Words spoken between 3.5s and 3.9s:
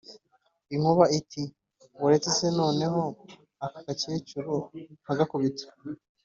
aka